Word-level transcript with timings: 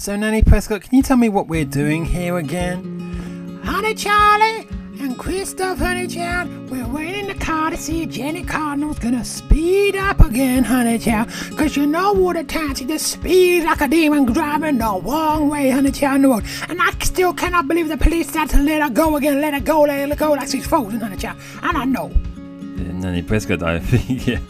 So, 0.00 0.16
Nanny 0.16 0.40
Prescot, 0.40 0.80
can 0.80 0.96
you 0.96 1.02
tell 1.02 1.18
me 1.18 1.28
what 1.28 1.46
we're 1.46 1.66
doing 1.66 2.06
here 2.06 2.38
again? 2.38 3.60
Honey 3.62 3.94
Charlie 3.94 4.66
and 4.98 5.18
Cristophe 5.18 5.76
Honey 5.76 6.06
Child, 6.06 6.70
we're 6.70 6.88
waiting 6.88 7.28
in 7.28 7.38
the 7.38 7.44
car 7.44 7.68
to 7.68 7.76
see 7.76 8.04
if 8.04 8.08
Jenny 8.08 8.42
Cardinal's 8.42 8.98
gonna 8.98 9.22
speed 9.26 9.96
up 9.96 10.20
again, 10.20 10.64
Honey 10.64 10.98
Child. 10.98 11.28
Cause 11.58 11.76
you 11.76 11.84
know 11.84 12.14
what 12.14 12.38
a 12.38 12.44
time 12.44 12.74
she 12.74 12.86
just 12.86 13.08
speeds 13.08 13.66
like 13.66 13.82
a 13.82 13.88
demon 13.88 14.24
driving 14.24 14.78
the 14.78 15.02
wrong 15.04 15.50
way, 15.50 15.68
Honey 15.68 15.90
Child, 15.90 16.22
the 16.22 16.28
road. 16.28 16.44
And 16.70 16.80
I 16.80 16.92
still 17.02 17.34
cannot 17.34 17.68
believe 17.68 17.90
the 17.90 17.98
police 17.98 18.28
decided 18.28 18.52
to 18.52 18.62
let 18.62 18.80
her 18.80 18.88
go 18.88 19.16
again, 19.16 19.42
let 19.42 19.52
her 19.52 19.60
go, 19.60 19.82
let 19.82 20.08
her 20.08 20.16
go 20.16 20.32
like 20.32 20.48
she's 20.48 20.66
frozen, 20.66 20.98
Honey 20.98 21.18
Child. 21.18 21.36
And 21.62 21.76
I 21.76 21.84
know. 21.84 22.08
Nanny 22.08 23.22
Prescot, 23.22 23.62
I 23.62 23.78
think 23.80 24.26
you're, 24.26 24.40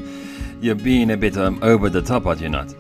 you're 0.60 0.76
being 0.76 1.10
a 1.10 1.16
bit 1.16 1.36
um, 1.36 1.58
over 1.60 1.90
the 1.90 2.02
top, 2.02 2.26
are 2.26 2.36
you 2.36 2.48
not? 2.48 2.72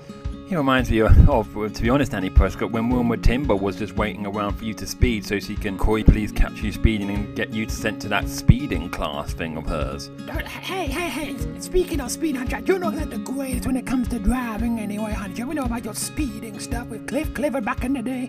He 0.50 0.56
reminds 0.56 0.90
me 0.90 0.98
of, 0.98 1.30
of, 1.30 1.74
to 1.74 1.80
be 1.80 1.88
honest, 1.90 2.10
Nanny 2.10 2.28
Prescot, 2.28 2.72
when 2.72 2.88
Wilma 2.88 3.16
Timber 3.16 3.54
was 3.54 3.76
just 3.76 3.94
waiting 3.94 4.26
around 4.26 4.54
for 4.56 4.64
you 4.64 4.74
to 4.74 4.84
speed 4.84 5.24
so 5.24 5.38
she 5.38 5.54
can 5.54 5.74
you 5.74 6.04
police, 6.04 6.32
catch 6.32 6.60
you 6.60 6.72
speeding, 6.72 7.08
and 7.08 7.36
get 7.36 7.50
you 7.50 7.68
sent 7.68 8.02
to 8.02 8.08
that 8.08 8.28
speeding 8.28 8.90
class 8.90 9.32
thing 9.32 9.56
of 9.56 9.64
hers. 9.66 10.10
Hey, 10.28 10.88
hey, 10.88 11.08
hey, 11.08 11.60
speaking 11.60 12.00
of 12.00 12.10
speed, 12.10 12.34
Hunter, 12.34 12.58
you're 12.66 12.80
not 12.80 12.96
the 12.96 13.18
greatest 13.18 13.64
when 13.64 13.76
it 13.76 13.86
comes 13.86 14.08
to 14.08 14.18
driving 14.18 14.80
anyway, 14.80 15.12
Hunter. 15.12 15.46
We 15.46 15.54
know 15.54 15.66
about 15.66 15.84
your 15.84 15.94
speeding 15.94 16.58
stuff 16.58 16.88
with 16.88 17.06
Cliff 17.06 17.32
Clifford 17.32 17.64
back 17.64 17.84
in 17.84 17.92
the 17.92 18.02
day. 18.02 18.28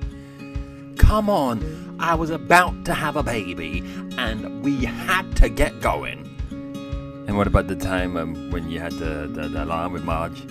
Come 0.98 1.28
on, 1.28 1.98
I 2.00 2.14
was 2.14 2.30
about 2.30 2.86
to 2.86 2.94
have 2.94 3.16
a 3.16 3.24
baby, 3.24 3.80
and 4.20 4.64
we 4.64 4.86
had 4.86 5.36
to 5.38 5.50
get 5.50 5.82
going. 5.82 6.20
And 6.52 7.36
what 7.36 7.48
about 7.48 7.66
the 7.66 7.76
time 7.76 8.16
um, 8.16 8.52
when 8.52 8.70
you 8.70 8.80
had 8.80 8.92
the, 8.92 9.28
the, 9.28 9.48
the 9.48 9.64
alarm 9.64 9.94
with 9.94 10.04
Marge? 10.04 10.46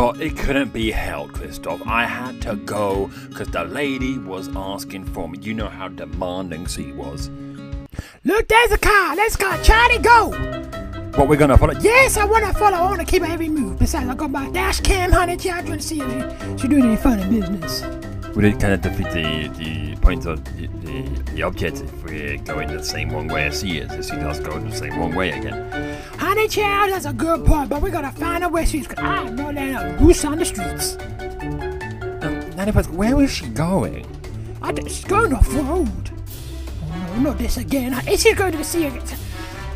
Well, 0.00 0.18
it 0.18 0.34
couldn't 0.34 0.72
be 0.72 0.90
held, 0.90 1.34
Cristophe. 1.34 1.86
I 1.86 2.06
had 2.06 2.40
to 2.40 2.56
go 2.56 3.10
because 3.28 3.48
the 3.48 3.64
lady 3.64 4.16
was 4.16 4.48
asking 4.56 5.04
for 5.04 5.28
me. 5.28 5.38
You 5.42 5.52
know 5.52 5.68
how 5.68 5.88
demanding 5.88 6.64
she 6.64 6.90
was. 6.92 7.28
Look, 8.24 8.48
there's 8.48 8.72
a 8.72 8.78
car. 8.78 9.14
Let's 9.14 9.36
go. 9.36 9.62
Charlie, 9.62 9.98
go. 9.98 10.30
What, 11.16 11.28
we're 11.28 11.36
going 11.36 11.50
to 11.50 11.58
follow? 11.58 11.74
Yes, 11.80 12.16
I 12.16 12.24
want 12.24 12.46
to 12.46 12.54
follow. 12.54 12.78
I 12.78 12.84
want 12.84 13.00
to 13.00 13.04
keep 13.04 13.28
every 13.28 13.50
move. 13.50 13.78
Besides, 13.78 14.08
I 14.08 14.14
got 14.14 14.30
my 14.30 14.48
dash 14.48 14.80
cam, 14.80 15.12
honey, 15.12 15.36
child, 15.36 15.66
trying 15.66 15.80
to 15.80 15.84
see 15.84 16.00
if 16.00 16.58
she's 16.58 16.70
doing 16.70 16.84
any 16.84 16.96
funny 16.96 17.38
business. 17.38 17.82
Would 18.34 18.46
it 18.46 18.58
kind 18.58 18.72
of 18.72 18.80
defeat 18.80 19.10
the, 19.10 19.48
the 19.58 19.96
point 19.96 20.24
of 20.24 20.42
the, 20.56 20.66
the, 20.66 21.19
the 21.34 21.42
object 21.42 21.80
if 21.80 22.04
we're 22.04 22.36
going 22.38 22.68
the 22.68 22.82
same 22.82 23.10
wrong 23.10 23.28
way 23.28 23.44
as 23.44 23.60
she 23.60 23.78
is, 23.78 23.92
if 23.92 24.06
she 24.06 24.20
does 24.20 24.40
go 24.40 24.58
the 24.58 24.74
same 24.74 24.98
wrong 24.98 25.14
way 25.14 25.30
again? 25.30 25.98
Honey 26.18 26.48
child, 26.48 26.92
that's 26.92 27.06
a 27.06 27.12
good 27.12 27.44
point, 27.44 27.70
but 27.70 27.80
we 27.82 27.90
gotta 27.90 28.10
find 28.12 28.44
out 28.44 28.52
where 28.52 28.66
she's 28.66 28.86
going. 28.86 29.06
I 29.06 29.28
know 29.30 29.52
that 29.52 30.00
loose 30.00 30.24
on 30.24 30.38
the 30.38 30.44
streets. 30.44 30.96
Um, 32.22 32.50
Nanny 32.56 32.72
where 32.72 33.20
is 33.22 33.30
she 33.30 33.46
going? 33.48 34.06
I 34.62 34.72
think 34.72 34.88
she's 34.88 35.04
going 35.04 35.32
off 35.32 35.52
road. 35.54 36.10
Oh, 36.82 37.14
no, 37.14 37.20
not 37.20 37.38
this 37.38 37.56
again. 37.56 37.92
Is 38.08 38.22
she 38.22 38.34
going 38.34 38.52
to 38.52 38.58
the 38.58 38.64
sea 38.64 38.86
again? 38.86 39.02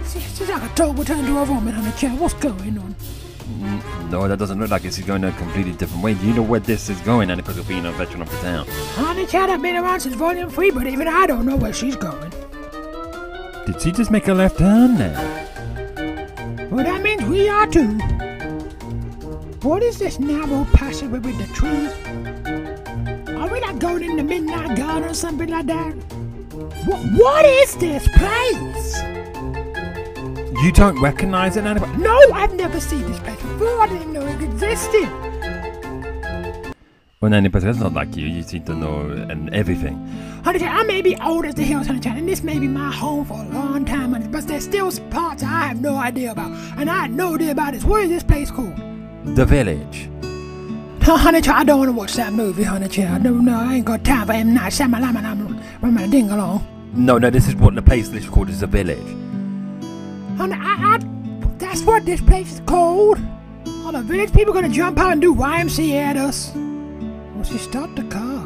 She's 0.07 0.49
like 0.49 0.63
a 0.63 0.75
dog 0.75 0.99
returned 0.99 1.27
to 1.27 1.39
a 1.39 1.45
woman, 1.45 1.73
honey 1.73 1.93
child. 1.97 2.21
What's 2.21 2.35
going 2.35 2.79
on? 2.79 2.95
No, 4.11 4.27
that 4.29 4.39
doesn't 4.39 4.59
look 4.59 4.71
like 4.71 4.85
it's 4.85 4.99
going 5.01 5.25
a 5.25 5.33
completely 5.33 5.73
different 5.73 6.03
way. 6.03 6.15
Do 6.15 6.27
you 6.27 6.35
know 6.35 6.43
where 6.43 6.61
this 6.61 6.89
is 6.89 7.01
going, 7.01 7.29
Nanny 7.29 7.43
Prescot, 7.43 7.69
being 7.69 7.85
a 7.85 7.93
veteran 7.93 8.23
of 8.23 8.31
the 8.31 8.37
town? 8.39 8.67
Honey 8.95 9.27
child, 9.27 9.51
I've 9.51 9.61
been 9.61 9.77
around 9.77 10.01
since 10.01 10.15
Volume 10.15 10.49
3, 10.49 10.71
but 10.71 10.87
even 10.87 11.09
I 11.09 11.27
don't 11.27 11.45
know 11.45 11.57
where 11.57 11.73
she's 11.73 11.97
going. 11.97 12.31
Did 13.67 13.81
she 13.81 13.93
just 13.93 14.11
make 14.11 14.29
a 14.29 14.35
left 14.35 14.59
turn 14.59 14.99
now? 14.99 15.13
Well, 16.71 16.85
that 16.85 17.03
means 17.03 17.23
we 17.25 17.49
are 17.49 17.67
too. 17.67 17.99
What 19.63 19.83
is 19.83 19.99
this 19.99 20.19
narrow 20.19 20.67
passageway 20.73 21.21
with 21.21 21.39
the 21.39 21.47
trees? 21.55 21.91
Are 23.37 23.49
we 23.49 23.61
not 23.61 23.79
going 23.79 24.05
in 24.05 24.17
the 24.17 24.23
Midnight 24.23 24.77
Garden 24.77 25.09
or 25.09 25.15
something 25.15 25.49
like 25.49 25.67
that? 25.67 25.93
What, 26.87 27.01
what 27.15 27.45
is 27.45 27.75
this 27.77 28.07
place? 28.09 29.03
You 30.63 30.73
don't 30.73 31.01
recognize 31.01 31.57
it, 31.57 31.63
Nanny? 31.63 31.81
No, 31.97 32.19
I've 32.33 32.55
never 32.55 32.81
seen 32.81 33.03
this 33.03 33.19
place 33.21 33.34
before. 33.55 33.81
I 33.81 33.89
didn't 33.89 34.13
know 34.13 34.27
it 34.27 34.43
existed. 34.43 35.09
Well, 37.21 37.31
Nanny, 37.31 37.49
but 37.49 37.63
that's 37.63 37.79
not 37.79 37.95
like 37.95 38.17
you. 38.17 38.27
You 38.27 38.43
seem 38.43 38.65
to 38.65 38.75
know 38.75 39.01
and 39.09 39.53
everything. 39.55 39.97
Honey, 40.45 40.63
I 40.63 40.83
may 40.83 41.01
be 41.01 41.17
old 41.25 41.47
as 41.47 41.55
the 41.55 41.63
hills, 41.63 41.87
honey, 41.87 42.01
and 42.05 42.29
this 42.29 42.43
may 42.43 42.59
be 42.59 42.69
my 42.69 42.93
home 42.93 43.25
for 43.25 43.41
a 43.41 43.49
long 43.49 43.87
time, 43.87 44.13
honey, 44.13 44.29
but 44.29 44.47
there's 44.47 44.65
still 44.65 44.93
parts 45.09 45.43
I 45.43 45.69
have 45.69 45.81
no 45.81 45.97
idea 45.97 46.33
about, 46.33 46.53
and 46.77 46.91
I 46.91 47.03
have 47.03 47.13
no 47.13 47.37
idea 47.37 47.53
about 47.53 47.73
this. 47.73 47.83
What 47.83 48.03
is 48.03 48.11
this 48.11 48.23
place 48.23 48.51
called? 48.51 48.77
The 49.25 49.47
Village. 49.47 50.11
Oh, 51.07 51.17
honey, 51.17 51.39
I 51.39 51.65
don't 51.65 51.79
want 51.79 51.89
to 51.89 51.93
watch 51.93 52.13
that 52.15 52.35
movie, 52.35 52.65
honey, 52.65 52.89
child. 52.89 53.23
No, 53.23 53.31
no, 53.33 53.59
I 53.59 53.77
ain't 53.77 53.87
got 53.87 54.05
time 54.05 54.27
for 54.27 54.33
M. 54.35 54.53
Night 54.53 54.73
Shyamalan. 54.73 55.17
I'm 55.17 55.61
running 55.81 56.05
a 56.05 56.09
ding 56.11 56.31
along. 56.31 56.93
No, 56.93 57.17
no, 57.17 57.31
this 57.31 57.49
is 57.49 57.57
what 57.57 57.75
the 57.75 57.81
place 57.81 58.11
is 58.11 58.29
called 58.29 58.51
is 58.51 58.61
The 58.61 58.67
Village. 58.67 58.99
Honey, 60.37 60.57
I, 60.59 60.99
I, 60.99 60.99
that's 61.57 61.83
what 61.85 62.05
this 62.05 62.21
place 62.21 62.53
is 62.53 62.61
called. 62.67 63.19
Village 64.05 64.33
people 64.35 64.53
gonna 64.53 64.69
jump 64.69 64.99
out 64.99 65.13
and 65.13 65.21
do 65.21 65.35
YMCA 65.35 65.95
at 65.95 66.17
us. 66.17 66.53
Well, 66.55 67.43
she 67.45 67.57
stopped 67.59 67.97
the 67.97 68.05
car. 68.05 68.45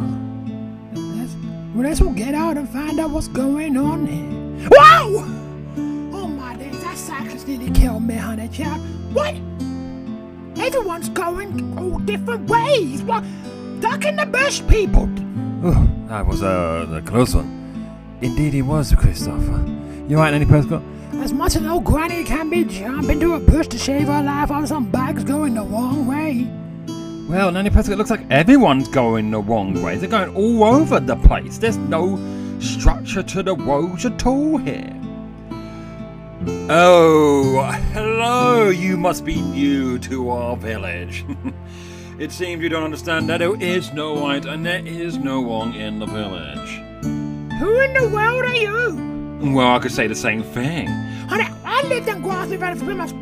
Let's, 0.94 1.34
Well, 1.74 1.82
let's 1.84 2.00
all 2.00 2.12
get 2.12 2.34
out 2.34 2.56
and 2.56 2.68
find 2.68 3.00
out 3.00 3.10
what's 3.10 3.28
going 3.28 3.76
on 3.76 4.06
here. 4.06 4.68
Whoa! 4.72 5.24
Oh 6.16 6.28
my 6.28 6.54
days, 6.56 6.80
that 6.82 6.96
cyclist 6.96 7.48
nearly 7.48 7.70
killed 7.72 8.04
me, 8.04 8.14
honey 8.14 8.48
child. 8.48 8.80
What? 9.12 9.34
Everyone's 10.64 11.08
going 11.08 11.76
all 11.78 11.98
different 11.98 12.48
ways. 12.48 13.02
What? 13.02 13.24
Duck 13.80 14.04
in 14.04 14.14
the 14.16 14.26
bush, 14.26 14.62
people. 14.68 15.08
Oh, 15.64 15.88
that 16.06 16.24
was 16.24 16.42
uh, 16.42 16.86
a 16.92 17.02
close 17.02 17.34
one. 17.34 17.56
Indeed, 18.20 18.52
he 18.52 18.62
was, 18.62 18.94
Christopher. 18.94 19.64
You 20.08 20.16
right, 20.16 20.30
Nanny 20.30 20.46
Prescot? 20.46 20.82
As 21.22 21.34
much 21.34 21.54
as 21.54 21.66
old 21.66 21.84
Granny 21.84 22.24
can 22.24 22.48
be 22.48 22.64
jumping 22.64 23.20
to 23.20 23.34
a 23.34 23.40
bush 23.40 23.66
to 23.68 23.78
save 23.78 24.06
her 24.06 24.22
life 24.22 24.50
on 24.50 24.66
some 24.66 24.90
bags 24.90 25.22
going 25.22 25.52
the 25.52 25.60
wrong 25.60 26.06
way. 26.06 26.50
Well, 27.28 27.52
Nanny 27.52 27.68
Prescot, 27.68 27.90
it 27.90 27.96
looks 27.96 28.08
like 28.08 28.24
everyone's 28.30 28.88
going 28.88 29.30
the 29.30 29.40
wrong 29.40 29.82
way. 29.82 29.98
They're 29.98 30.08
going 30.08 30.34
all 30.34 30.64
over 30.64 30.98
the 30.98 31.16
place. 31.16 31.58
There's 31.58 31.76
no 31.76 32.18
structure 32.58 33.22
to 33.22 33.42
the 33.42 33.54
roads 33.54 34.06
at 34.06 34.24
all 34.24 34.56
here. 34.56 34.98
Oh, 36.70 37.70
hello! 37.92 38.70
You 38.70 38.96
must 38.96 39.26
be 39.26 39.42
new 39.42 39.98
to 39.98 40.30
our 40.30 40.56
village. 40.56 41.26
it 42.18 42.32
seems 42.32 42.62
you 42.62 42.70
don't 42.70 42.84
understand 42.84 43.28
that 43.28 43.40
there 43.40 43.60
is 43.60 43.92
no 43.92 44.26
right 44.26 44.42
and 44.42 44.64
there 44.64 44.86
is 44.86 45.18
no 45.18 45.44
wrong 45.44 45.74
in 45.74 45.98
the 45.98 46.06
village. 46.06 46.80
Who 47.60 47.78
in 47.80 47.92
the 47.92 48.08
world 48.08 48.46
are 48.46 48.56
you? 48.56 49.07
Well, 49.40 49.72
I 49.72 49.78
could 49.78 49.92
say 49.92 50.08
the 50.08 50.16
same 50.16 50.42
thing. 50.42 50.88
Honey, 51.28 51.46
I 51.64 51.82
lived 51.84 52.08
in 52.08 52.22
Valley 52.22 52.56
for 52.56 52.84
pretty 52.84 52.98
much 52.98 53.12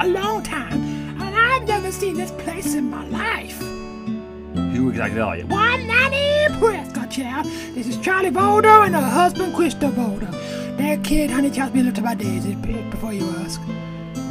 a 0.00 0.08
long 0.08 0.42
time. 0.42 0.82
And 1.20 1.36
I've 1.36 1.62
never 1.66 1.92
seen 1.92 2.16
this 2.16 2.32
place 2.32 2.74
in 2.74 2.90
my 2.90 3.06
life. 3.06 3.56
Who 3.58 4.90
exactly 4.90 5.20
are 5.20 5.36
you? 5.36 5.46
Why, 5.46 5.76
Nanny 5.76 6.48
Prescot, 6.58 7.10
child. 7.12 7.46
This 7.74 7.86
is 7.86 7.96
Charlie 7.98 8.30
Voldo 8.30 8.84
and 8.84 8.96
her 8.96 9.00
husband, 9.00 9.54
Christopher 9.54 9.94
Voldo. 9.94 10.76
Their 10.76 10.96
kid, 10.98 11.30
honey, 11.30 11.50
just 11.50 11.72
been 11.72 11.86
looked 11.86 11.98
about 11.98 12.18
daisies 12.18 12.56
before 12.90 13.12
you 13.12 13.28
ask. 13.38 13.60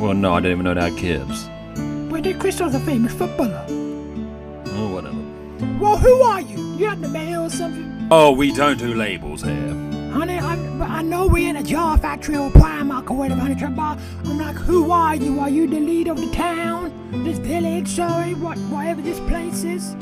Well, 0.01 0.13
no, 0.13 0.33
I 0.33 0.41
didn't 0.41 0.59
even 0.59 0.65
know 0.65 0.73
they 0.73 0.89
had 0.89 0.97
kids. 0.97 1.47
But 2.11 2.23
their 2.23 2.37
Christopher's 2.37 2.75
a 2.75 2.79
famous 2.81 3.13
footballer. 3.13 3.65
Oh, 3.69 4.89
whatever. 4.93 5.15
Well, 5.79 5.97
who 5.97 6.21
are 6.21 6.41
you? 6.41 6.75
You 6.75 6.87
have 6.87 6.99
the 6.99 7.07
mail 7.07 7.43
or 7.45 7.49
something? 7.49 8.09
Oh, 8.11 8.31
we 8.31 8.51
don't 8.51 8.77
do 8.77 8.93
labels 8.93 9.41
here. 9.41 9.86
Honey, 10.17 10.39
I, 10.39 10.55
I 10.97 11.01
know 11.03 11.27
we're 11.27 11.47
in 11.47 11.57
a 11.57 11.61
jar 11.61 11.95
factory 11.95 12.37
or 12.37 12.45
or 12.45 12.49
whatever, 12.49 13.39
honey, 13.39 13.53
but 13.53 13.99
I'm 14.25 14.39
like, 14.39 14.55
who 14.55 14.89
are 14.89 15.15
you? 15.15 15.39
Are 15.39 15.47
you 15.47 15.67
the 15.67 15.79
leader 15.79 16.11
of 16.11 16.17
the 16.17 16.31
town? 16.31 16.91
This 17.23 17.37
village, 17.37 17.87
sorry, 17.87 18.33
what, 18.33 18.57
whatever 18.57 19.03
this 19.03 19.19
place 19.29 19.63
is? 19.63 19.95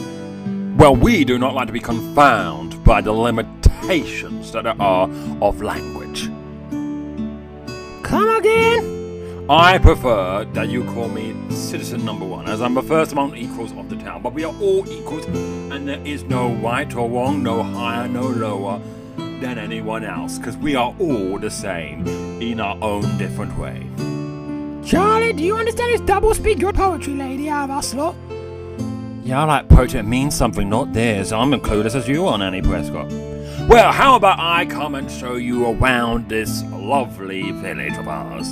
Well, 0.78 0.96
we 0.96 1.26
do 1.26 1.38
not 1.38 1.54
like 1.54 1.68
to 1.68 1.74
be 1.74 1.82
confounded 1.82 2.82
by 2.86 3.02
the 3.02 3.12
limitations 3.12 4.54
that 4.54 4.64
there 4.64 4.82
are 4.82 5.10
of 5.42 5.62
language. 5.62 6.28
Come 8.02 8.38
again? 8.38 9.48
I 9.50 9.78
prefer 9.80 10.46
that 10.46 10.70
you 10.70 10.86
call 10.86 11.10
me 11.10 11.36
citizen 11.50 12.06
number 12.06 12.26
one, 12.26 12.48
as 12.48 12.62
I'm 12.62 12.74
the 12.74 12.84
first 12.84 13.12
among 13.12 13.36
equals 13.36 13.74
of 13.74 13.90
the 13.90 13.98
town. 13.98 14.22
But 14.22 14.32
we 14.32 14.46
are 14.46 14.56
all 14.62 14.90
equals, 14.90 15.26
and 15.26 15.86
there 15.90 16.02
is 16.06 16.24
no 16.24 16.54
right 16.54 16.96
or 16.96 17.10
wrong, 17.10 17.44
no 17.44 17.62
higher, 17.62 18.08
no 18.08 18.28
lower 18.28 18.82
than 19.40 19.58
anyone 19.58 20.04
else, 20.04 20.38
because 20.38 20.58
we 20.58 20.76
are 20.76 20.96
all 21.00 21.40
the 21.40 21.50
same 21.50 22.06
in 22.42 22.60
our 22.60 22.78
own 22.82 23.18
different 23.18 23.58
way. 23.58 23.88
Charlie, 24.86 25.34
do 25.34 25.44
you 25.44 25.58
understand 25.58 25.94
this 25.94 26.02
double 26.02 26.34
speak 26.34 26.60
your 26.60 26.74
poetry, 26.74 27.16
lady 27.16 27.50
out 27.50 27.70
of 27.70 27.78
Oslo? 27.78 28.16
Yeah, 29.24 29.42
I 29.42 29.46
like 29.46 29.70
poetry. 29.70 30.00
It 30.00 30.04
means 30.04 30.36
something, 30.36 30.70
not 30.70 30.94
theirs. 30.94 31.32
I'm 31.32 31.54
as 31.54 31.62
clueless 31.62 31.96
as 31.96 32.08
you 32.08 32.28
are, 32.28 32.38
Nanny 32.38 32.62
Prescot. 32.62 33.10
Well, 33.68 33.92
how 33.92 34.16
about 34.16 34.38
I 34.38 34.68
come 34.68 34.94
and 34.94 35.10
show 35.10 35.36
you 35.36 35.66
around 35.72 36.30
this 36.30 36.62
lovely 36.66 37.52
village 37.52 37.98
of 37.98 38.08
ours? 38.08 38.50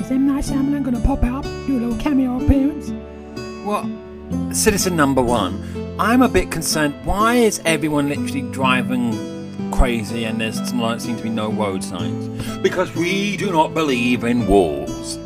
Is 0.00 0.10
M. 0.10 0.28
Night 0.28 0.44
Shyamalan 0.44 0.84
gonna 0.84 1.00
pop 1.00 1.24
out, 1.24 1.42
do 1.42 1.78
a 1.78 1.80
little 1.80 1.98
cameo 1.98 2.40
appearance? 2.40 2.92
Well, 3.66 3.90
citizen 4.54 4.94
number 4.94 5.20
one, 5.20 5.96
I'm 5.98 6.22
a 6.22 6.28
bit 6.28 6.52
concerned. 6.52 6.94
Why 7.04 7.34
is 7.34 7.60
everyone 7.64 8.08
literally 8.08 8.42
driving 8.52 9.31
crazy 9.72 10.24
and 10.24 10.40
there's 10.40 10.72
like, 10.74 11.00
seem 11.00 11.16
to 11.16 11.22
be 11.22 11.28
no 11.30 11.50
road 11.50 11.82
signs? 11.82 12.28
Because 12.58 12.94
we 12.94 13.36
do 13.36 13.50
not 13.50 13.74
believe 13.74 14.22
in 14.24 14.46
walls. 14.46 15.18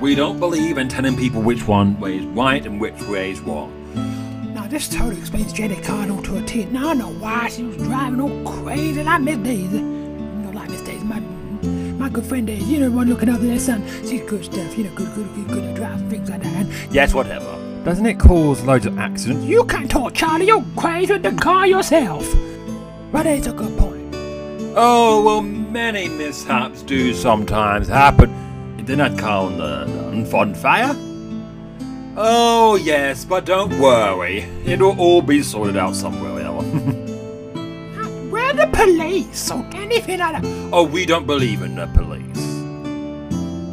We 0.00 0.14
don't 0.14 0.40
believe 0.40 0.78
in 0.78 0.88
telling 0.88 1.16
people 1.16 1.42
which 1.42 1.68
one 1.68 2.00
way 2.00 2.18
is 2.18 2.24
right 2.26 2.64
and 2.64 2.80
which 2.80 3.00
way 3.02 3.30
is 3.30 3.40
wrong. 3.40 3.70
Now, 4.54 4.66
this 4.66 4.88
totally 4.88 5.18
explains 5.18 5.52
Jenny 5.52 5.76
Cardinal 5.76 6.22
to 6.22 6.38
a 6.38 6.42
T. 6.42 6.64
Now 6.64 6.90
I 6.90 6.94
know 6.94 7.10
why 7.12 7.48
she 7.48 7.62
was 7.62 7.76
driving 7.76 8.20
all 8.20 8.44
crazy 8.44 9.02
like 9.02 9.20
Miss 9.20 9.36
Daisy. 9.38 9.76
You 9.78 9.82
know, 9.82 10.50
like 10.54 10.70
Miss 10.70 10.80
Daisy, 10.82 11.04
my, 11.04 11.20
my 11.20 12.08
good 12.08 12.24
friend 12.24 12.46
Daisy. 12.46 12.64
You 12.64 12.80
know, 12.80 12.90
one 12.90 13.08
looking 13.08 13.28
after 13.28 13.46
their 13.46 13.58
son. 13.58 13.86
She's 14.08 14.22
good 14.22 14.44
stuff. 14.44 14.76
You 14.76 14.84
know, 14.84 14.94
good, 14.94 15.14
good, 15.14 15.34
good, 15.34 15.48
good 15.48 15.64
at 15.64 15.76
driving, 15.76 16.10
things 16.10 16.30
like 16.30 16.42
that. 16.42 16.52
And 16.54 16.72
Yes, 16.94 17.12
whatever. 17.14 17.56
Doesn't 17.84 18.04
it 18.06 18.18
cause 18.18 18.62
loads 18.64 18.86
of 18.86 18.98
accidents? 18.98 19.44
you 19.44 19.64
can't 19.64 19.90
talk, 19.90 20.14
Charlie. 20.14 20.46
You're 20.46 20.64
crazy 20.76 21.12
with 21.14 21.22
the 21.22 21.32
car 21.32 21.66
yourself. 21.66 22.26
But 23.12 23.26
it's 23.26 23.46
a 23.46 23.52
good 23.52 23.76
point. 23.78 23.89
Oh, 24.76 25.22
well, 25.24 25.42
many 25.42 26.08
mishaps 26.08 26.82
do 26.82 27.12
sometimes 27.12 27.88
happen. 27.88 28.76
Did 28.84 28.98
not 28.98 29.18
count 29.18 29.58
the, 29.58 29.84
the 29.84 30.36
on 30.36 30.54
fire? 30.54 30.94
Oh, 32.16 32.76
yes, 32.76 33.24
but 33.24 33.44
don't 33.44 33.78
worry. 33.78 34.40
It'll 34.64 34.98
all 34.98 35.22
be 35.22 35.42
sorted 35.42 35.76
out 35.76 35.94
somewhere 35.96 36.44
else. 36.44 36.64
We're 38.30 38.52
the 38.52 38.68
police 38.72 39.50
or 39.50 39.64
anything 39.74 40.18
like 40.18 40.42
that. 40.42 40.70
oh, 40.72 40.84
we 40.84 41.04
don't 41.06 41.26
believe 41.26 41.62
in 41.62 41.76
the 41.76 41.86
police. 41.88 42.20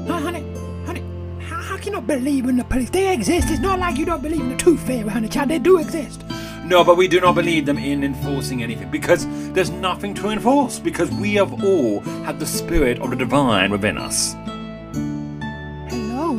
Uh, 0.10 0.20
honey, 0.20 0.44
honey, 0.86 1.04
how, 1.44 1.62
how 1.62 1.78
can 1.78 1.86
you 1.88 1.92
not 1.94 2.08
believe 2.08 2.46
in 2.46 2.58
the 2.58 2.64
police? 2.64 2.90
They 2.90 3.14
exist. 3.14 3.50
It's 3.50 3.60
not 3.60 3.80
like 3.80 3.98
you 3.98 4.06
don't 4.06 4.22
believe 4.22 4.42
in 4.42 4.50
the 4.50 4.58
tooth 4.58 4.86
fairy, 4.86 5.10
honey, 5.10 5.30
child. 5.30 5.50
They 5.50 5.60
do 5.60 5.78
exist. 5.80 6.24
No, 6.68 6.84
but 6.84 6.98
we 6.98 7.08
do 7.08 7.22
not 7.22 7.34
believe 7.34 7.66
them 7.66 7.78
in 7.78 8.04
enforcing 8.04 8.62
anything 8.62 8.92
because 8.92 9.26
there's 9.54 9.70
nothing 9.70 10.14
to 10.16 10.32
enforce 10.32 10.80
because 10.80 11.10
we 11.12 11.36
have 11.36 11.64
all 11.64 12.02
had 12.26 12.42
the 12.42 12.46
spirit 12.46 13.00
of 13.00 13.10
the 13.10 13.16
divine 13.16 13.72
within 13.72 13.98
us. 13.98 14.34
Hello, 15.90 16.36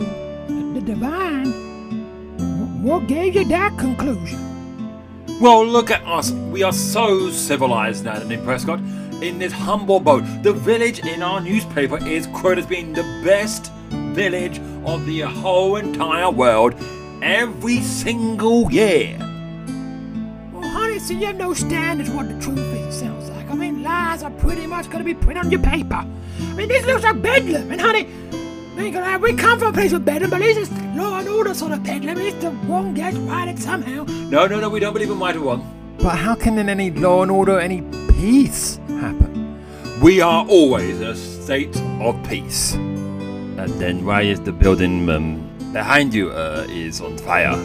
the 0.47 0.83
divine. 0.85 1.51
What 2.83 3.07
gave 3.07 3.37
you 3.37 3.47
that 3.47 3.79
conclusion? 3.79 4.39
Well, 5.41 5.67
look 5.67 5.91
at 5.91 6.07
us. 6.07 6.31
We 6.31 6.63
are 6.63 6.75
so 6.75 7.31
civilized 7.31 8.05
now 8.05 8.21
in 8.21 8.45
Prescott. 8.45 8.81
In 9.23 9.39
this 9.39 9.55
humble 9.55 9.99
boat, 9.99 10.25
the 10.43 10.53
village 10.53 10.99
in 11.07 11.23
our 11.23 11.41
newspaper 11.41 12.07
is 12.07 12.27
quoted 12.27 12.59
as 12.59 12.67
being 12.67 12.93
the 12.93 13.23
best 13.25 13.73
village 14.13 14.59
of 14.85 15.07
the 15.07 15.21
whole 15.21 15.77
entire 15.77 16.31
world 16.31 16.75
every 17.23 17.81
single 17.81 18.71
year. 18.71 19.19
Well, 21.09 21.17
honey, 21.17 21.21
so 21.21 21.21
you 21.21 21.27
have 21.27 21.37
no 21.37 21.55
standards 21.55 22.11
what 22.11 22.29
the 22.29 22.39
truth 22.41 22.59
is, 22.59 22.87
it 22.87 22.93
sounds 22.93 23.31
like. 23.31 23.51
I 23.51 23.55
mean, 23.55 23.83
lies 23.83 24.23
are 24.23 24.31
pretty 24.31 24.67
much 24.67 24.87
going 24.87 24.99
to 24.99 25.05
be 25.05 25.15
printed 25.15 25.45
on 25.45 25.51
your 25.51 25.63
paper. 25.63 26.05
I 26.41 26.55
mean, 26.55 26.69
this 26.69 26.85
looks 26.85 27.03
like 27.03 27.23
bedlam, 27.23 27.71
and 27.73 27.81
honey, 27.81 28.09
we 28.77 28.91
gonna, 28.91 29.19
we 29.19 29.33
come 29.35 29.59
from 29.59 29.69
a 29.69 29.73
place 29.73 29.93
of 29.93 30.05
bedlam, 30.05 30.31
but 30.31 30.41
this 30.41 30.57
is 30.57 30.71
law 30.95 31.19
and 31.19 31.29
order 31.29 31.55
sort 31.55 31.73
of 31.73 31.83
bedlam. 31.83 32.19
It's 32.19 32.37
the 32.43 32.51
wrong 32.51 32.95
gets 32.95 33.17
righted 33.17 33.59
somehow. 33.59 34.05
No, 34.05 34.47
no, 34.47 34.61
no, 34.61 34.69
we 34.69 34.81
don't 34.81 34.93
believe 34.93 35.11
in 35.11 35.19
right 35.19 35.35
or 35.35 35.41
wrong. 35.41 35.97
But 35.99 36.17
how 36.17 36.35
can 36.35 36.57
then 36.57 36.69
any 36.69 36.91
law 36.91 37.23
and 37.23 37.31
order, 37.31 37.59
any 37.59 37.83
peace 38.13 38.77
happen? 38.89 39.65
We 40.01 40.21
are 40.21 40.45
always 40.47 41.01
a 41.01 41.15
state 41.17 41.77
of 42.01 42.23
peace. 42.29 42.75
And 42.75 43.71
then 43.81 44.05
why 44.05 44.23
is 44.23 44.41
the 44.41 44.53
building 44.53 45.09
um, 45.09 45.73
behind 45.73 46.13
you 46.13 46.31
uh, 46.31 46.67
is 46.69 47.01
on 47.01 47.17
fire? 47.19 47.57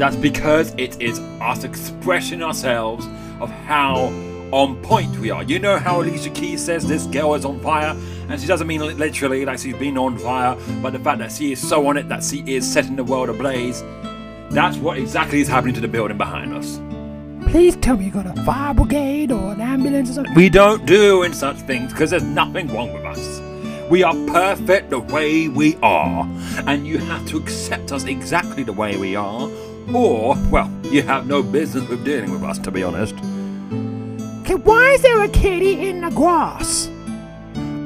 That's 0.00 0.16
because 0.16 0.72
it 0.78 0.98
is 0.98 1.18
us 1.42 1.62
expressing 1.62 2.42
ourselves 2.42 3.06
of 3.38 3.50
how 3.50 4.06
on 4.50 4.80
point 4.80 5.18
we 5.18 5.30
are. 5.30 5.42
You 5.42 5.58
know 5.58 5.76
how 5.78 6.00
Alicia 6.00 6.30
Keys 6.30 6.64
says 6.64 6.88
this 6.88 7.04
girl 7.04 7.34
is 7.34 7.44
on 7.44 7.60
fire, 7.60 7.94
and 8.30 8.40
she 8.40 8.46
doesn't 8.46 8.66
mean 8.66 8.80
literally 8.80 9.44
like 9.44 9.58
she's 9.58 9.76
been 9.76 9.98
on 9.98 10.16
fire, 10.16 10.56
but 10.80 10.94
the 10.94 10.98
fact 11.00 11.18
that 11.18 11.30
she 11.30 11.52
is 11.52 11.60
so 11.60 11.86
on 11.86 11.98
it 11.98 12.08
that 12.08 12.24
she 12.24 12.42
is 12.46 12.66
setting 12.66 12.96
the 12.96 13.04
world 13.04 13.28
ablaze. 13.28 13.82
That's 14.48 14.78
what 14.78 14.96
exactly 14.96 15.42
is 15.42 15.48
happening 15.48 15.74
to 15.74 15.82
the 15.82 15.88
building 15.88 16.16
behind 16.16 16.54
us. 16.54 16.80
Please 17.50 17.76
tell 17.76 17.98
me 17.98 18.06
you 18.06 18.10
got 18.10 18.24
a 18.24 18.42
fire 18.44 18.72
brigade 18.72 19.30
or 19.30 19.52
an 19.52 19.60
ambulance 19.60 20.08
or 20.08 20.12
something. 20.14 20.34
We 20.34 20.48
don't 20.48 20.86
do 20.86 21.24
in 21.24 21.34
such 21.34 21.58
things 21.58 21.92
because 21.92 22.08
there's 22.08 22.22
nothing 22.22 22.68
wrong 22.68 22.94
with 22.94 23.04
us. 23.04 23.42
We 23.90 24.02
are 24.02 24.14
perfect 24.28 24.88
the 24.88 25.00
way 25.00 25.48
we 25.48 25.76
are, 25.82 26.26
and 26.66 26.86
you 26.86 26.96
have 26.96 27.26
to 27.26 27.36
accept 27.36 27.92
us 27.92 28.04
exactly 28.04 28.62
the 28.62 28.72
way 28.72 28.96
we 28.96 29.14
are, 29.14 29.50
or, 29.94 30.36
well, 30.50 30.70
you 30.84 31.02
have 31.02 31.26
no 31.26 31.42
business 31.42 31.88
with 31.88 32.04
dealing 32.04 32.30
with 32.30 32.42
us, 32.42 32.58
to 32.58 32.70
be 32.70 32.82
honest. 32.82 33.14
Okay, 34.42 34.54
why 34.54 34.90
is 34.90 35.02
there 35.02 35.22
a 35.22 35.28
kitty 35.28 35.88
in 35.88 36.00
the 36.00 36.10
grass? 36.10 36.88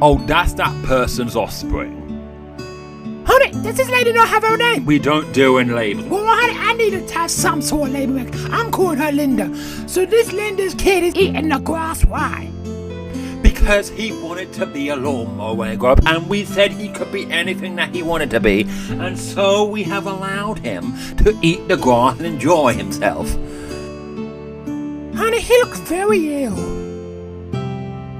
Oh, 0.00 0.22
that's 0.26 0.54
that 0.54 0.84
person's 0.84 1.36
offspring. 1.36 2.00
Honey, 3.26 3.52
does 3.62 3.76
this 3.76 3.88
lady 3.90 4.12
not 4.12 4.28
have 4.28 4.42
her 4.42 4.56
name? 4.56 4.84
We 4.84 4.98
don't 4.98 5.32
do 5.32 5.58
in 5.58 5.74
labels. 5.74 6.06
Well, 6.06 6.24
honey, 6.26 6.58
I 6.58 6.74
need 6.74 6.90
to 6.90 7.14
have 7.14 7.30
some 7.30 7.62
sort 7.62 7.88
of 7.88 7.94
label. 7.94 8.18
I'm 8.52 8.70
calling 8.70 8.98
her 8.98 9.12
Linda. 9.12 9.54
So 9.88 10.04
this 10.04 10.32
Linda's 10.32 10.74
kid 10.74 11.04
is 11.04 11.14
eating 11.16 11.48
the 11.48 11.58
grass. 11.58 12.04
Why? 12.04 12.50
Because 13.64 13.88
he 13.88 14.12
wanted 14.12 14.52
to 14.52 14.66
be 14.66 14.90
a 14.90 14.94
lawnmower 14.94 15.54
when 15.54 15.70
he 15.70 15.76
grew 15.78 15.88
up, 15.88 16.04
and 16.04 16.28
we 16.28 16.44
said 16.44 16.70
he 16.70 16.90
could 16.90 17.10
be 17.10 17.24
anything 17.32 17.76
that 17.76 17.94
he 17.94 18.02
wanted 18.02 18.28
to 18.32 18.38
be, 18.38 18.66
and 18.90 19.18
so 19.18 19.64
we 19.64 19.82
have 19.84 20.06
allowed 20.06 20.58
him 20.58 20.92
to 21.16 21.34
eat 21.40 21.66
the 21.66 21.78
grass 21.78 22.18
and 22.18 22.26
enjoy 22.26 22.74
himself. 22.74 23.26
Honey, 25.16 25.40
he 25.40 25.56
looks 25.62 25.80
very 25.80 26.44
ill. 26.44 26.52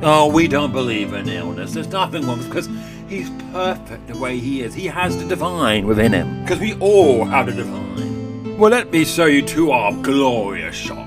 Oh, 0.02 0.30
we 0.32 0.48
don't 0.48 0.72
believe 0.72 1.12
in 1.12 1.28
illness. 1.28 1.74
There's 1.74 1.88
nothing 1.88 2.26
wrong 2.26 2.42
because 2.42 2.70
he's 3.06 3.28
perfect 3.52 4.06
the 4.06 4.18
way 4.18 4.38
he 4.38 4.62
is. 4.62 4.72
He 4.72 4.86
has 4.86 5.18
the 5.18 5.26
divine 5.26 5.86
within 5.86 6.14
him. 6.14 6.40
Because 6.40 6.58
we 6.58 6.72
all 6.78 7.26
have 7.26 7.44
the 7.44 7.52
divine. 7.52 8.56
Well, 8.56 8.70
let 8.70 8.90
me 8.90 9.04
show 9.04 9.26
you 9.26 9.42
to 9.42 9.72
our 9.72 9.92
glorious 9.92 10.74
shops. 10.74 11.03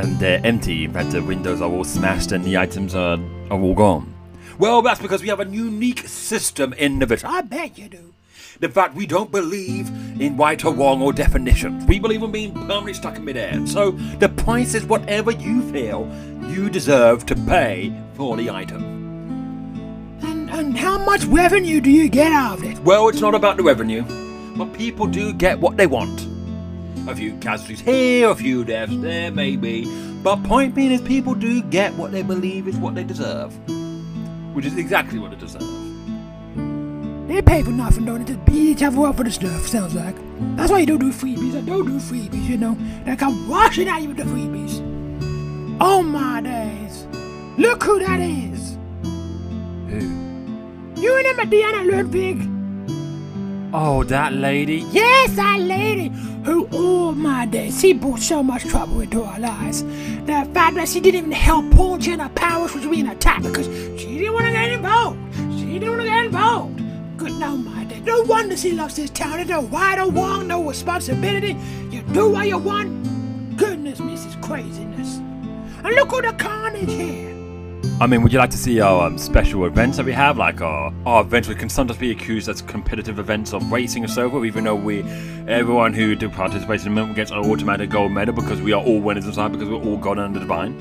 And 0.00 0.18
they're 0.18 0.40
empty. 0.44 0.84
In 0.84 0.92
fact, 0.94 1.10
the 1.10 1.22
windows 1.22 1.60
are 1.60 1.70
all 1.70 1.84
smashed 1.84 2.32
and 2.32 2.42
the 2.42 2.56
items 2.56 2.94
are, 2.94 3.18
are 3.50 3.60
all 3.60 3.74
gone. 3.74 4.14
Well, 4.58 4.80
that's 4.80 5.00
because 5.00 5.20
we 5.20 5.28
have 5.28 5.40
a 5.40 5.46
unique 5.46 6.00
system 6.08 6.72
in 6.72 6.98
the 6.98 7.06
village. 7.06 7.24
I 7.24 7.42
bet 7.42 7.76
you 7.76 7.88
do. 7.88 8.14
The 8.60 8.70
fact 8.70 8.94
we 8.94 9.06
don't 9.06 9.30
believe 9.30 9.88
in 10.18 10.38
right 10.38 10.62
or 10.64 10.72
wrong 10.72 11.02
or 11.02 11.12
definitions. 11.12 11.84
We 11.86 11.98
believe 11.98 12.22
in 12.22 12.32
being 12.32 12.54
permanently 12.54 12.94
stuck 12.94 13.16
in 13.16 13.26
midair. 13.26 13.66
So 13.66 13.90
the 13.90 14.30
price 14.30 14.74
is 14.74 14.86
whatever 14.86 15.32
you 15.32 15.70
feel 15.70 16.10
you 16.48 16.70
deserve 16.70 17.26
to 17.26 17.34
pay 17.34 17.92
for 18.14 18.36
the 18.38 18.50
item. 18.50 18.82
And, 20.22 20.50
and 20.50 20.78
how 20.78 20.96
much 20.96 21.24
revenue 21.24 21.82
do 21.82 21.90
you 21.90 22.08
get 22.08 22.32
out 22.32 22.58
of 22.58 22.64
it? 22.64 22.78
Well, 22.80 23.08
it's 23.08 23.20
not 23.20 23.34
about 23.34 23.58
the 23.58 23.62
revenue, 23.62 24.02
but 24.56 24.72
people 24.72 25.06
do 25.06 25.34
get 25.34 25.58
what 25.58 25.76
they 25.76 25.86
want. 25.86 26.26
A 27.10 27.16
few 27.16 27.36
casualties 27.38 27.80
here, 27.80 28.30
a 28.30 28.36
few 28.36 28.64
deaths 28.64 28.96
there, 28.98 29.32
maybe. 29.32 29.84
But 30.22 30.44
point 30.44 30.76
being 30.76 30.92
is 30.92 31.00
people 31.00 31.34
do 31.34 31.60
get 31.60 31.92
what 31.94 32.12
they 32.12 32.22
believe 32.22 32.68
is 32.68 32.76
what 32.76 32.94
they 32.94 33.02
deserve. 33.02 33.52
Which 34.54 34.64
is 34.64 34.76
exactly 34.76 35.18
what 35.18 35.32
they 35.32 35.36
deserve. 35.36 35.66
They 37.26 37.42
pay 37.42 37.64
for 37.64 37.70
nothing, 37.70 38.04
don't 38.04 38.24
they? 38.24 38.32
Just 38.32 38.44
beat 38.44 38.76
each 38.76 38.82
other 38.84 39.06
up 39.06 39.16
for 39.16 39.24
the 39.24 39.30
stuff, 39.32 39.66
sounds 39.66 39.92
like. 39.92 40.14
That's 40.56 40.70
why 40.70 40.78
you 40.78 40.86
don't 40.86 41.00
do 41.00 41.10
freebies. 41.10 41.58
I 41.58 41.62
don't 41.62 41.84
do 41.84 41.98
freebies, 41.98 42.48
you 42.48 42.56
know. 42.56 42.78
They 43.04 43.16
come 43.16 43.48
washing 43.48 43.88
at 43.88 44.02
you 44.02 44.10
with 44.10 44.18
the 44.18 44.22
freebies. 44.22 44.80
Oh 45.80 46.04
my 46.04 46.42
days. 46.42 47.08
Look 47.58 47.82
who 47.82 47.98
that 47.98 48.20
is. 48.20 48.78
Who? 49.88 49.98
You 51.00 51.16
and 51.16 51.26
remember 51.26 51.56
Deanna 51.56 51.90
Ludwig? 51.90 52.49
Oh, 53.72 54.02
that 54.04 54.32
lady? 54.32 54.84
Yes, 54.90 55.36
that 55.36 55.60
lady 55.60 56.08
who, 56.44 56.68
oh 56.72 57.12
my 57.12 57.46
days, 57.46 57.80
she 57.80 57.92
brought 57.92 58.18
so 58.18 58.42
much 58.42 58.64
trouble 58.64 59.00
into 59.00 59.22
our 59.22 59.38
lives. 59.38 59.84
The 59.84 60.48
fact 60.52 60.74
that 60.74 60.88
she 60.88 60.98
didn't 60.98 61.18
even 61.18 61.32
help 61.32 61.70
poor 61.70 61.96
Jenna 61.96 62.28
Powers 62.30 62.74
was 62.74 62.84
being 62.84 63.06
attacked 63.06 63.44
because 63.44 63.66
she 64.00 64.18
didn't 64.18 64.34
want 64.34 64.46
to 64.46 64.52
get 64.52 64.72
involved. 64.72 65.18
She 65.56 65.78
didn't 65.78 65.90
want 65.90 66.00
to 66.00 66.06
get 66.08 66.24
involved. 66.24 66.82
Good, 67.16 67.32
no, 67.34 67.56
my 67.56 67.84
days. 67.84 68.02
No 68.02 68.22
wonder 68.22 68.56
she 68.56 68.72
loves 68.72 68.96
this 68.96 69.10
town. 69.10 69.36
There's 69.36 69.48
no 69.48 69.62
right 69.62 70.00
or 70.00 70.10
wrong, 70.10 70.48
no 70.48 70.66
responsibility. 70.66 71.56
You 71.90 72.02
do 72.12 72.28
what 72.30 72.48
you 72.48 72.58
want. 72.58 73.56
Goodness 73.56 74.00
Mrs. 74.00 74.42
craziness. 74.42 75.18
And 75.84 75.94
look 75.94 76.12
at 76.14 76.24
the 76.24 76.42
carnage 76.42 76.90
here. 76.90 77.39
I 78.00 78.06
mean, 78.06 78.22
would 78.22 78.32
you 78.32 78.38
like 78.38 78.50
to 78.50 78.56
see 78.56 78.80
our 78.80 79.06
um, 79.06 79.18
special 79.18 79.66
events 79.66 79.98
that 79.98 80.06
we 80.06 80.12
have? 80.12 80.38
Like 80.38 80.60
our, 80.62 80.92
our 81.04 81.22
events 81.22 81.48
which 81.48 81.58
can 81.58 81.68
sometimes 81.68 81.98
be 81.98 82.10
accused 82.10 82.48
as 82.48 82.62
competitive 82.62 83.18
events 83.18 83.52
of 83.52 83.70
racing 83.70 84.04
and 84.04 84.12
so 84.12 84.30
forth, 84.30 84.46
even 84.46 84.64
though 84.64 84.74
we, 84.74 85.02
everyone 85.46 85.92
who 85.92 86.16
do 86.16 86.30
participate 86.30 86.86
in 86.86 86.94
them 86.94 87.12
gets 87.12 87.30
an 87.30 87.38
automatic 87.38 87.90
gold 87.90 88.12
medal 88.12 88.34
because 88.34 88.60
we 88.62 88.72
are 88.72 88.82
all 88.82 89.00
winners 89.00 89.26
inside 89.26 89.52
because 89.52 89.68
we're 89.68 89.82
all 89.82 89.98
God 89.98 90.18
and 90.18 90.34
the 90.34 90.40
divine. 90.40 90.78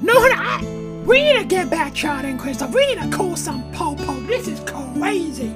No, 0.00 0.12
no, 0.12 0.32
I, 0.32 1.02
we 1.04 1.22
need 1.24 1.38
to 1.38 1.44
get 1.44 1.70
back 1.70 1.92
Charlie 1.92 2.30
and 2.30 2.38
Cristophe. 2.38 2.72
We 2.72 2.86
need 2.86 3.02
to 3.02 3.16
call 3.16 3.34
some 3.34 3.70
po-po. 3.72 4.20
This 4.26 4.46
is 4.46 4.60
crazy. 4.60 5.54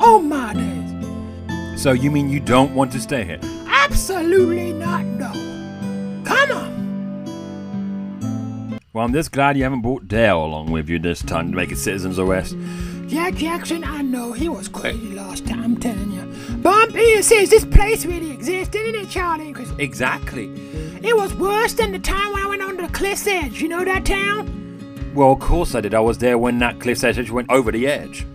Oh 0.00 0.20
my 0.24 0.54
days. 0.54 1.82
So 1.82 1.92
you 1.92 2.12
mean 2.12 2.28
you 2.28 2.38
don't 2.40 2.74
want 2.74 2.92
to 2.92 3.00
stay 3.00 3.24
here? 3.24 3.40
Absolutely 3.66 4.72
not, 4.72 5.04
no. 5.04 5.47
Well, 8.98 9.06
I'm 9.06 9.12
just 9.12 9.30
glad 9.30 9.56
you 9.56 9.62
haven't 9.62 9.82
brought 9.82 10.08
Dale 10.08 10.44
along 10.44 10.72
with 10.72 10.88
you 10.88 10.98
this 10.98 11.22
time 11.22 11.52
to 11.52 11.56
make 11.56 11.70
a 11.70 11.76
citizen's 11.76 12.18
arrest. 12.18 12.56
Jack 13.06 13.36
Jackson, 13.36 13.84
I 13.84 14.02
know 14.02 14.32
he 14.32 14.48
was 14.48 14.66
crazy 14.66 15.10
last 15.14 15.46
time, 15.46 15.62
I'm 15.62 15.76
telling 15.76 16.10
you. 16.10 16.24
Peter 16.92 17.22
says 17.22 17.48
this 17.48 17.64
place 17.64 18.04
really 18.04 18.32
exists, 18.32 18.72
didn't 18.72 19.00
it, 19.00 19.08
Charlie? 19.08 19.52
'Cause 19.52 19.70
Exactly. 19.78 20.50
it 21.00 21.16
was 21.16 21.32
worse 21.34 21.74
than 21.74 21.92
the 21.92 22.00
time 22.00 22.32
when 22.32 22.42
I 22.42 22.48
went 22.48 22.60
under 22.62 22.82
the 22.88 22.92
cliff's 22.92 23.28
edge. 23.28 23.62
You 23.62 23.68
know 23.68 23.84
that 23.84 24.04
town? 24.04 24.50
Well, 25.14 25.30
of 25.30 25.38
course 25.38 25.76
I 25.76 25.80
did. 25.80 25.94
I 25.94 26.00
was 26.00 26.18
there 26.18 26.36
when 26.36 26.58
that 26.58 26.80
cliff's 26.80 27.04
edge 27.04 27.30
went 27.30 27.48
over 27.52 27.70
the 27.70 27.86
edge. 27.86 28.26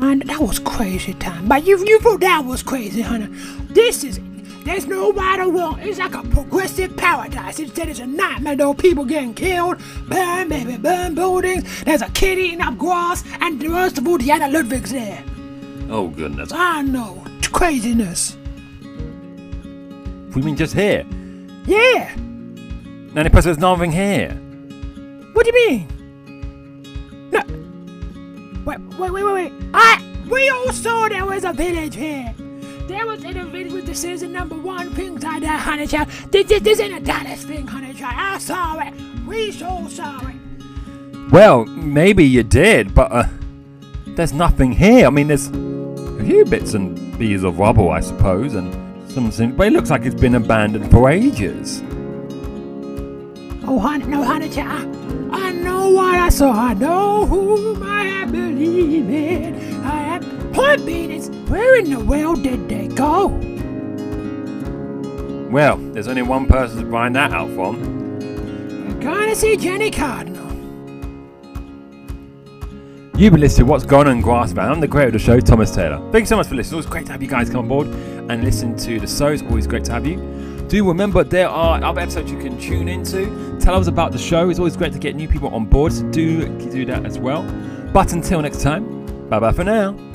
And 0.00 0.22
that 0.22 0.40
was 0.40 0.58
crazy 0.58 1.12
time. 1.12 1.46
But 1.48 1.66
you, 1.66 1.76
you 1.86 2.00
thought 2.00 2.20
that 2.20 2.46
was 2.46 2.62
crazy, 2.62 3.02
honey. 3.02 3.28
This 3.68 4.04
is, 4.04 4.20
there's 4.64 4.86
no 4.86 5.12
right 5.12 5.40
or 5.40 5.50
wrong. 5.52 5.78
It's 5.80 5.98
like 5.98 6.14
a 6.14 6.22
progressive 6.22 6.96
paradise. 6.96 7.58
Instead, 7.58 7.88
it's 7.88 8.00
a 8.00 8.06
nightmare, 8.06 8.56
though. 8.56 8.74
People 8.74 9.04
getting 9.04 9.34
killed, 9.34 9.80
burn, 10.08 10.48
baby, 10.48 10.76
burn 10.76 11.14
buildings. 11.14 11.82
There's 11.84 12.02
a 12.02 12.10
kid 12.10 12.38
eating 12.38 12.60
up 12.60 12.76
grass, 12.78 13.24
and 13.40 13.60
the 13.60 13.68
rest 13.68 13.98
of 13.98 14.06
all, 14.06 14.18
Diana 14.18 14.48
Ludwig's 14.48 14.90
there. 14.90 15.24
Oh, 15.88 16.08
goodness. 16.08 16.52
I 16.52 16.82
know. 16.82 17.24
Craziness. 17.52 18.36
We 20.34 20.42
mean 20.42 20.56
just 20.56 20.74
here? 20.74 21.04
Yeah. 21.66 22.14
Nanny 22.16 23.28
Press, 23.28 23.44
there's 23.44 23.58
nothing 23.58 23.90
here. 23.90 24.30
What 25.32 25.44
do 25.44 25.52
you 25.52 25.68
mean? 25.68 27.30
No. 27.32 27.40
Wait, 28.64 28.78
wait, 28.98 29.10
wait, 29.10 29.24
wait, 29.24 29.34
wait. 29.34 29.52
I, 29.74 30.00
we 30.30 30.48
all 30.50 30.72
saw 30.72 31.08
there 31.08 31.26
was 31.26 31.44
a 31.44 31.52
village 31.52 31.96
here. 31.96 32.32
There 32.90 33.06
was 33.06 33.22
in 33.22 33.36
a 33.36 33.44
village 33.44 33.72
with 33.72 33.86
the 33.86 33.94
season 33.94 34.32
number 34.32 34.56
one 34.56 34.90
things 34.94 35.22
like 35.22 35.42
that, 35.42 35.60
honey 35.60 35.86
child. 35.86 36.08
This, 36.32 36.48
this, 36.48 36.60
this 36.60 36.80
ain't 36.80 36.96
a 36.96 36.98
Dallas 36.98 37.44
thing, 37.44 37.64
honey 37.64 37.94
child. 37.94 38.16
I 38.18 38.38
saw 38.38 38.80
it. 38.80 38.92
We 39.24 39.52
saw 39.52 39.86
it. 39.86 41.30
Well, 41.30 41.66
maybe 41.66 42.24
you 42.24 42.42
did, 42.42 42.92
but 42.92 43.12
uh, 43.12 43.28
there's 44.08 44.32
nothing 44.32 44.72
here. 44.72 45.06
I 45.06 45.10
mean, 45.10 45.28
there's 45.28 45.46
a 45.46 46.24
few 46.24 46.44
bits 46.44 46.74
and 46.74 47.16
pieces 47.16 47.44
of 47.44 47.60
rubble, 47.60 47.90
I 47.92 48.00
suppose, 48.00 48.56
and 48.56 48.74
some 49.08 49.30
something, 49.30 49.54
but 49.54 49.68
it 49.68 49.72
looks 49.72 49.90
like 49.90 50.04
it's 50.04 50.20
been 50.20 50.34
abandoned 50.34 50.90
for 50.90 51.08
ages. 51.08 51.84
Oh, 53.68 53.78
honey, 53.78 54.06
no, 54.06 54.24
honey 54.24 54.48
child. 54.48 54.96
I 55.30 55.52
know 55.52 55.90
what 55.90 56.16
I 56.16 56.28
saw. 56.28 56.50
I 56.50 56.74
know 56.74 57.24
whom 57.24 57.84
I 57.84 58.02
have 58.02 58.32
believed 58.32 59.10
in. 59.10 59.84
I. 59.84 60.09
Point 60.52 60.84
being 60.84 61.10
is, 61.10 61.30
where 61.48 61.78
in 61.78 61.90
the 61.90 62.00
world 62.00 62.42
did 62.42 62.68
they 62.68 62.88
go? 62.88 63.28
Well, 65.50 65.76
there's 65.92 66.08
only 66.08 66.22
one 66.22 66.46
person 66.46 66.84
to 66.84 66.90
find 66.90 67.14
that 67.16 67.32
out 67.32 67.50
from. 67.50 68.18
We're 68.86 69.00
gonna 69.00 69.34
see 69.34 69.56
Jenny 69.56 69.90
Cardinal. 69.90 70.40
You've 73.16 73.32
been 73.32 73.40
listening 73.42 73.66
to 73.66 73.70
What's 73.70 73.84
Gone 73.84 74.08
on 74.08 74.22
Grassbound. 74.22 74.70
I'm 74.70 74.80
the 74.80 74.88
creator 74.88 75.08
of 75.08 75.12
the 75.12 75.18
show, 75.18 75.40
Thomas 75.40 75.74
Taylor. 75.74 75.98
Thank 76.10 76.22
you 76.22 76.26
so 76.26 76.36
much 76.36 76.46
for 76.46 76.54
listening. 76.54 76.78
It's 76.78 76.86
always 76.86 76.86
great 76.86 77.06
to 77.06 77.12
have 77.12 77.22
you 77.22 77.28
guys 77.28 77.50
come 77.50 77.60
on 77.60 77.68
board 77.68 77.86
and 77.88 78.42
listen 78.42 78.76
to 78.78 78.98
the 78.98 79.06
show. 79.06 79.28
It's 79.28 79.42
always 79.42 79.66
great 79.66 79.84
to 79.84 79.92
have 79.92 80.06
you. 80.06 80.16
Do 80.68 80.88
remember 80.88 81.22
there 81.24 81.48
are 81.48 81.82
other 81.82 82.00
episodes 82.00 82.30
you 82.30 82.38
can 82.38 82.58
tune 82.58 82.88
into. 82.88 83.58
Tell 83.60 83.74
us 83.74 83.88
about 83.88 84.12
the 84.12 84.18
show. 84.18 84.48
It's 84.48 84.58
always 84.58 84.76
great 84.76 84.92
to 84.92 84.98
get 84.98 85.16
new 85.16 85.28
people 85.28 85.54
on 85.54 85.66
board, 85.66 85.92
so 85.92 86.04
do 86.10 86.48
do 86.70 86.84
that 86.86 87.04
as 87.04 87.18
well. 87.18 87.42
But 87.92 88.12
until 88.12 88.40
next 88.40 88.62
time, 88.62 89.28
bye 89.28 89.38
bye 89.38 89.52
for 89.52 89.64
now. 89.64 90.09